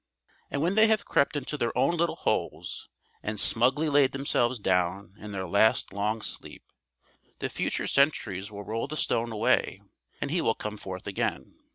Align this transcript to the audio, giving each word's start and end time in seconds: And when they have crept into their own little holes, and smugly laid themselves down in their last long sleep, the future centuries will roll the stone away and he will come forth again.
And 0.49 0.63
when 0.63 0.73
they 0.73 0.87
have 0.87 1.05
crept 1.05 1.35
into 1.37 1.59
their 1.59 1.77
own 1.77 1.95
little 1.95 2.15
holes, 2.15 2.89
and 3.21 3.39
smugly 3.39 3.87
laid 3.87 4.13
themselves 4.13 4.57
down 4.57 5.13
in 5.19 5.31
their 5.31 5.47
last 5.47 5.93
long 5.93 6.23
sleep, 6.23 6.63
the 7.37 7.49
future 7.49 7.85
centuries 7.85 8.49
will 8.49 8.63
roll 8.63 8.87
the 8.87 8.97
stone 8.97 9.31
away 9.31 9.79
and 10.19 10.31
he 10.31 10.41
will 10.41 10.55
come 10.55 10.77
forth 10.77 11.05
again. 11.05 11.53